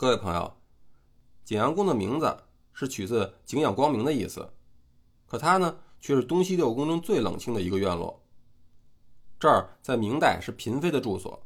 [0.00, 0.54] 各位朋友，
[1.44, 4.54] 景阳宫的名字是取自景仰光明的意思，
[5.26, 8.24] 可它呢却是东西六宫中最冷清的一个院落。
[9.38, 11.44] 这儿在明代是嫔妃的住所，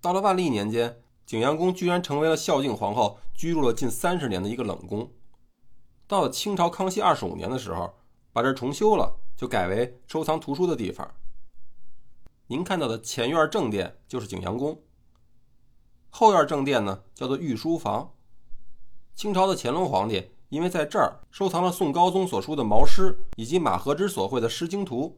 [0.00, 5.12] 到了万历年间，景阳宫居然成为了孝敬皇后居住了近三十年的一个冷宫。
[6.06, 7.98] 到了清朝康熙二十五年的时候，
[8.32, 11.14] 把这重修了，就改为收藏图书的地方。
[12.46, 14.82] 您看到的前院正殿就是景阳宫。
[16.18, 18.12] 后院正殿呢，叫做御书房。
[19.14, 25.16] 清朝的乾隆皇帝因为在这儿收藏了宋高宗所书的毛诗，以及马和之所绘的《诗经图》，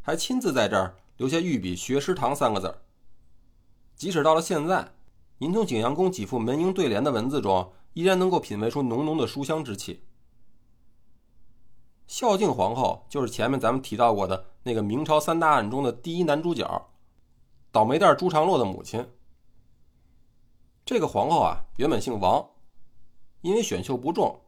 [0.00, 2.74] 还亲自在这儿留下御笔“学诗堂”三个字。
[3.94, 4.92] 即使到了现在，
[5.38, 10.02] 您从景阳宫几副门楹对联的文字中，依然能够品味出浓浓的书香之气。
[12.08, 16.88] 孝敬皇后就是前面咱们提到过的那个明朝三大案中的第一男主角。
[17.72, 19.08] 倒霉蛋朱常洛的母亲，
[20.90, 22.44] 这个皇后啊，原本姓王，
[23.42, 24.40] 因为选秀不中，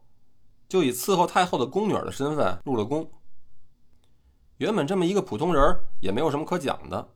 [0.67, 3.09] 就以伺候太后的宫女的身份入了宫。
[4.57, 7.13] 原本这么一个普通人也没有什么可讲的，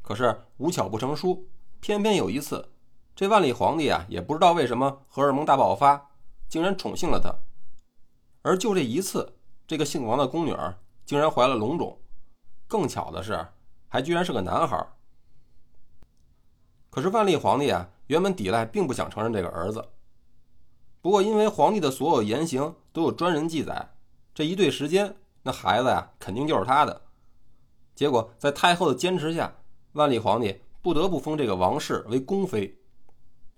[0.00, 1.44] 可是无巧不成书，
[1.80, 2.70] 偏偏有一次，
[3.16, 6.12] 这万历皇帝啊，也不知道为什么荷尔蒙大爆发，
[6.48, 7.34] 竟然宠幸了她。
[8.42, 10.56] 而就这一次，这个姓王的宫女
[11.04, 12.00] 竟然怀了龙种，
[12.68, 13.44] 更巧的是，
[13.88, 14.86] 还居然是个男孩。
[16.90, 19.88] 可是万历皇帝啊，原本抵赖，并不想承认这个儿子。
[21.00, 23.94] 不过因为皇帝的所有言行都有专人记载，
[24.34, 27.02] 这一对时间，那孩子呀，肯定就是他的。
[27.94, 29.52] 结果在太后的坚持下，
[29.92, 32.78] 万历皇帝不得不封这个王氏为宫妃，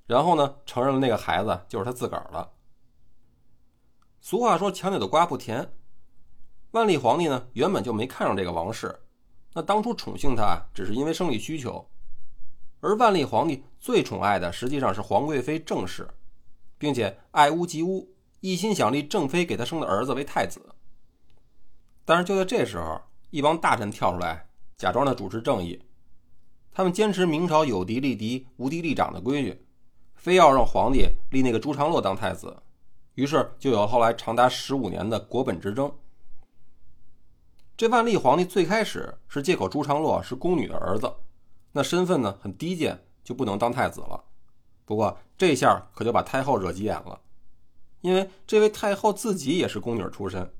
[0.06, 2.50] 然后呢，承认了那个孩子就是他自个儿了。
[4.20, 5.74] 俗话说“强扭的瓜不甜”，
[6.72, 8.98] 万历皇帝呢，原本就没看上这个王氏，
[9.52, 11.86] 那当初宠幸他，只是因为生理需求。
[12.80, 16.08] 而万历皇帝最宠爱的实际上是皇贵妃郑氏，
[16.78, 20.58] 并且爱屋及乌，一心想立郑妃给他生的儿子为太子。
[22.02, 22.98] 但是就在这时候，
[23.28, 24.48] 一帮大臣跳出来，
[24.78, 25.78] 假装的主持正义，
[26.72, 29.66] 他们坚持明朝有嫡立嫡、无嫡立长的规矩，
[30.14, 32.62] 非要让皇帝立那个朱常洛当太子。
[33.16, 35.94] 于是就有了后来长达十五年的国本之争。
[37.76, 41.14] 这万历皇帝最开始是借口朱常洛是宫女的儿子。
[41.72, 44.22] 那身份呢很低贱，就不能当太子了。
[44.84, 47.18] 不过这下可就把太后惹急眼了，
[48.02, 50.52] 因为这位太后自己也是宫女出身。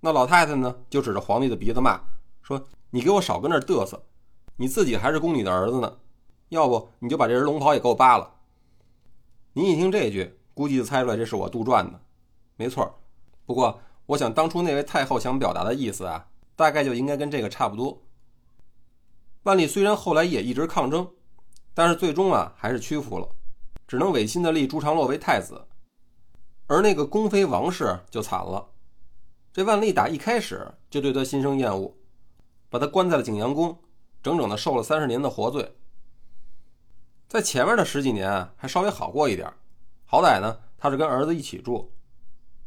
[0.00, 2.00] 那老太太呢就指着皇帝的鼻子骂
[2.40, 4.02] 说：“你给我少跟那嘚瑟，
[4.56, 5.98] 你自己还是宫女的儿子呢，
[6.48, 8.36] 要不你就把这人龙袍也给我扒了。”
[9.52, 12.00] 您一听这句，估计就猜出来这是我杜撰的，
[12.56, 13.00] 没错。
[13.44, 18.00] 不过我想当初那位太后想表达的意思啊，大概就应该跟这个差不多。
[19.42, 21.10] 万历虽然后来也一直抗争，
[21.78, 23.28] 但是最终啊还是屈服了，
[23.86, 25.64] 只能违心的立朱常洛为太子。
[26.66, 28.70] 而那个宫妃王氏就惨了，
[29.52, 31.94] 这万历打一开始就对他心生厌恶，
[32.68, 33.78] 把他关在了景阳宫，
[34.24, 35.76] 整整的受了三十年的活罪。
[37.28, 39.48] 在前面的十几年还稍微好过一点，
[40.04, 41.92] 好歹呢他是跟儿子一起住，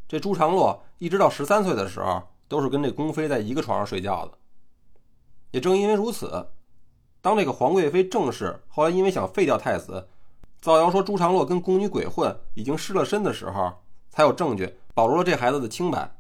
[0.08, 4.38] 这朱常洛一直到十三岁的时候都是跟这宫妃在一个床上睡觉的。
[5.52, 6.48] 也正因为如此。
[7.22, 10.08] 当这个皇贵妃正氏后来因为想废掉太子，
[10.60, 13.74] 造谣说朱常洛跟宫女鬼混，已经失了身的时候，
[14.10, 16.16] 才有证据保住了这孩子的清白。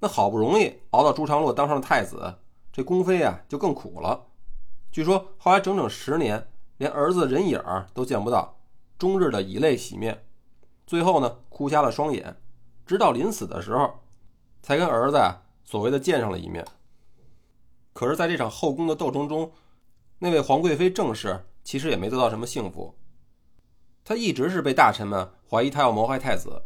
[0.00, 2.34] 那好不容易熬到朱常洛当上了太子，
[2.70, 4.26] 这宫妃啊就更苦了。
[4.92, 6.46] 据说后来整整十年，
[6.76, 7.58] 连儿子人影
[7.94, 8.58] 都见不到，
[8.98, 10.26] 终日的以泪洗面，
[10.86, 12.36] 最后呢哭瞎了双眼，
[12.84, 14.00] 直到临死的时候，
[14.62, 16.64] 才跟儿子啊所谓的见上了一面。
[17.94, 19.52] 可是，在这场后宫的斗争中，
[20.18, 22.92] 那位皇贵妃郑氏其实也没得到什么幸福。
[24.04, 26.64] 她一直是被大臣们怀疑她要谋害太子。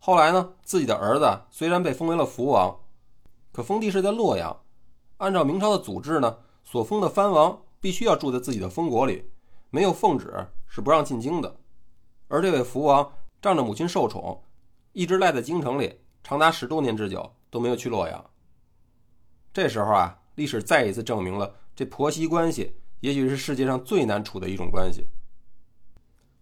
[0.00, 2.80] 后来呢，自己的儿子虽然被封为了福王，
[3.52, 4.64] 可封地是在洛阳。
[5.18, 9.30] 按照明朝的祖制呢，所封的藩王必须要住在自己的封国里，
[9.70, 10.34] 没有奉旨
[10.66, 11.60] 是不让进京的。
[12.26, 14.42] 而这位福王仗着母亲受宠，
[14.92, 18.30] 一直赖在京城里，长达十多年之久都没有去洛阳。
[19.52, 20.18] 这时候啊。
[20.36, 25.06] 历史再一次证明了，这婆媳关系也许是世界上最难处的一种关系。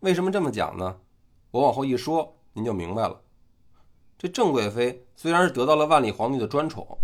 [0.00, 1.00] 为什么这么讲呢？
[1.50, 3.22] 我往后一说，您就明白了。
[4.18, 6.98] 这郑贵妃虽然是得到了万历皇帝的专宠，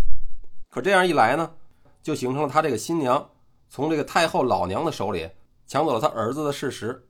[0.69, 1.54] 可这样一来呢，
[2.02, 3.31] 就形成了她这个新娘
[3.69, 5.31] 从这个太后老娘的手里
[5.66, 7.06] 抢走了她儿子的事实，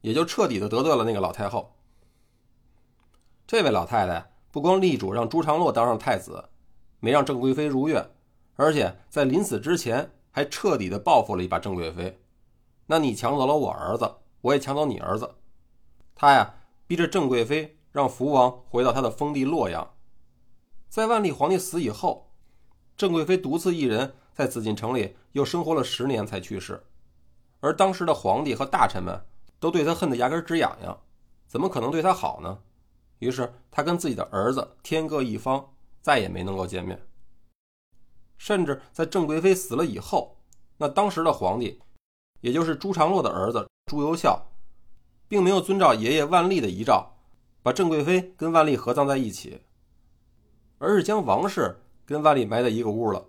[0.00, 1.76] 也就彻底的得罪了那个老太后。
[3.46, 6.48] 这位老太太不光力主让朱常洛当上太子，
[6.98, 8.04] 没让郑贵妃如愿。
[8.56, 12.20] 而且在临死之前，还彻底的报复了一把郑贵妃。
[12.86, 14.10] 那你抢走了我儿子，
[14.40, 15.34] 我也抢走你儿子。
[16.14, 16.54] 他呀，
[16.86, 19.94] 逼着郑贵妃让福王回到他的封地洛阳。
[20.88, 22.30] 在万历皇帝死以后，
[22.96, 26.82] 郑贵妃独自一人在紫禁城里又生活了十年才去世。
[27.60, 29.18] 而当时的皇帝和大臣们
[29.58, 30.98] 都对他恨得牙根直痒痒，
[31.46, 32.58] 怎么可能对他好呢？
[33.20, 35.64] 于是他跟自己的儿子天各一方，
[36.00, 37.00] 再也没能够见面。
[38.42, 40.36] 甚至在郑贵妃死了以后，
[40.76, 41.78] 那当时的皇帝，
[42.40, 44.44] 也就是朱常洛的儿子朱由校，
[45.28, 47.08] 并没有遵照爷爷万历的遗诏，
[47.62, 49.62] 把郑贵妃跟万历合葬在一起，
[50.78, 53.24] 而是将王氏跟万历埋在一个屋了，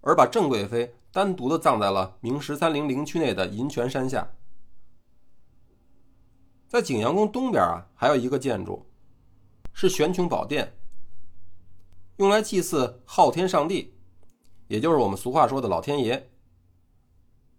[0.00, 4.26] 而把郑贵妃单独的葬在了明十三陵陵区内的银泉山下。
[6.66, 8.86] 在景阳宫东边啊，还有一个建筑，
[9.74, 10.72] 是玄穹宝殿，
[12.16, 13.92] 用来祭祀昊天上帝。
[14.70, 16.30] 也就是我们俗话说的老天爷。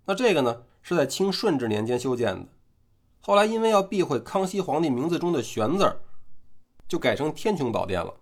[0.05, 2.47] 那这个呢，是在清顺治年间修建的，
[3.19, 5.99] 后来因为要避讳康熙皇帝名字中的“玄”字儿
[6.87, 8.13] 就改成天穹宝殿了。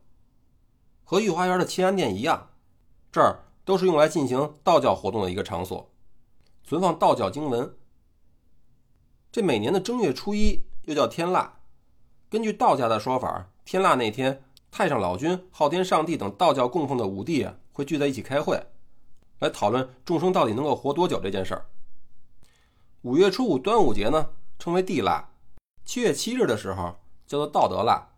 [1.03, 2.50] 和御花园的清安殿一样，
[3.12, 5.92] 这儿都是用来进行道教活动的一个场所，
[6.63, 7.75] 存放道教经文。
[9.31, 11.59] 这每年的正月初一又叫天腊，
[12.27, 18.59] 根据道家的说法，天腊那天，太上老君、昊天上帝等道教供奉的五帝啊，会聚在一起开会。
[19.39, 21.65] 来讨论众生到底能够活多久这件事儿。
[23.01, 25.31] 五月初五端午节呢，称为地腊；
[25.86, 28.09] 七月七日的时候叫做道德腊；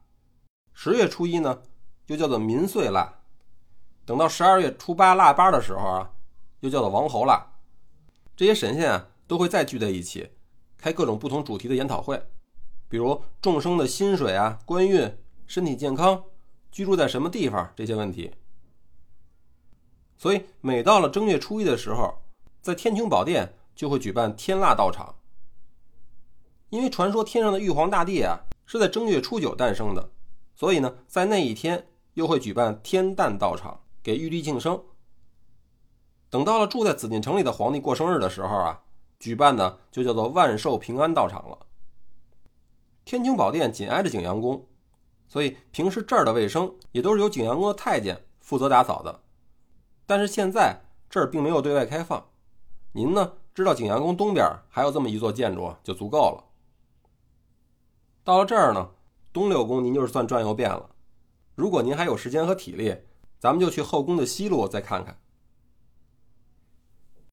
[0.73, 1.61] 十月初一呢，
[2.07, 3.21] 又叫做民岁腊；
[4.05, 6.11] 等到十二月初八腊八的时候啊，
[6.61, 7.53] 又叫做王侯腊。
[8.35, 10.31] 这些神仙啊，都会再聚在一起，
[10.77, 12.19] 开各种不同主题的研讨会，
[12.89, 15.15] 比如众生的薪水啊、官运、
[15.45, 16.23] 身体健康、
[16.71, 18.33] 居住在什么地方这些问题。
[20.21, 22.21] 所以，每到了正月初一的时候，
[22.61, 25.15] 在天穹宝殿就会举办天腊道场。
[26.69, 30.11] 因为传说天上的玉皇大帝啊是在正月初九诞生的，
[30.53, 34.83] 所以呢，在那一天又会举办天诞道场，给玉帝庆生。
[36.29, 38.83] 等到了住在紫禁城里的皇帝过生日的时候啊，
[39.19, 41.65] 举办的就叫做万寿平安道场了。
[43.05, 44.67] 天穹宝殿紧挨着景阳宫，
[45.27, 49.23] 所以平时这儿的卫生也都是由景阳宫的太监负责打扫的。
[50.11, 52.25] 但是现在这儿并没有对外开放，
[52.91, 56.43] 您呢知道景阳宫东边还有这么一座建筑就足够了。
[58.21, 58.89] 到了这儿呢，
[59.31, 60.89] 东六宫您就是算转悠遍了。
[61.55, 62.93] 如果您还有时间和体力，
[63.39, 65.17] 咱们就去后宫的西路再看看。